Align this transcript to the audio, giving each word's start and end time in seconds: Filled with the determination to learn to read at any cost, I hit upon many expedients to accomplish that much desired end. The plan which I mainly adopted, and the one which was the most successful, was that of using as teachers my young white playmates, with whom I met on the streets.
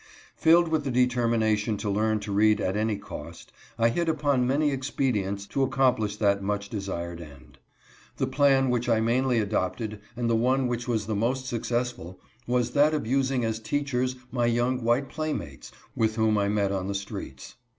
Filled 0.35 0.69
with 0.69 0.83
the 0.83 0.89
determination 0.89 1.77
to 1.77 1.87
learn 1.87 2.19
to 2.21 2.31
read 2.31 2.59
at 2.59 2.75
any 2.75 2.97
cost, 2.97 3.51
I 3.77 3.89
hit 3.89 4.09
upon 4.09 4.47
many 4.47 4.71
expedients 4.71 5.45
to 5.49 5.61
accomplish 5.61 6.17
that 6.17 6.41
much 6.41 6.69
desired 6.69 7.21
end. 7.21 7.59
The 8.17 8.25
plan 8.25 8.71
which 8.71 8.89
I 8.89 8.99
mainly 8.99 9.37
adopted, 9.37 10.01
and 10.17 10.27
the 10.27 10.35
one 10.35 10.67
which 10.67 10.87
was 10.87 11.05
the 11.05 11.13
most 11.15 11.45
successful, 11.45 12.19
was 12.47 12.71
that 12.71 12.95
of 12.95 13.05
using 13.05 13.45
as 13.45 13.59
teachers 13.59 14.15
my 14.31 14.47
young 14.47 14.81
white 14.83 15.07
playmates, 15.07 15.71
with 15.95 16.15
whom 16.15 16.35
I 16.35 16.49
met 16.49 16.71
on 16.71 16.87
the 16.87 16.95
streets. 16.95 17.57